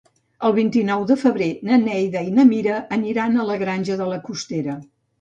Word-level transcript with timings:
El 0.47 0.53
vint-i-nou 0.53 1.05
de 1.11 1.17
febrer 1.25 1.51
na 1.69 1.79
Neida 1.83 2.25
i 2.31 2.35
na 2.39 2.49
Mira 2.55 2.81
aniran 3.01 3.39
a 3.45 3.49
la 3.53 3.63
Granja 3.67 4.03
de 4.05 4.13
la 4.17 4.23
Costera. 4.29 4.85